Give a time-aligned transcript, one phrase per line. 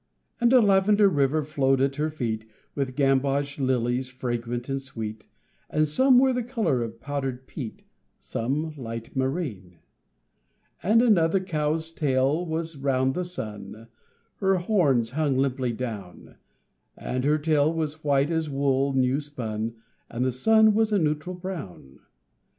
[0.39, 5.27] And a lavender river flowed at her feet With gamboge lilies fragrant and sweet,
[5.69, 7.83] But some were the color of powdered peat,
[8.19, 9.77] Some light marine.
[10.81, 13.89] And another cow's tail was round the sun
[14.37, 16.37] (Her horns hung limply down);
[16.97, 19.75] And her tail was white as wool new spun,
[20.09, 21.99] And the sun was a neutral brown.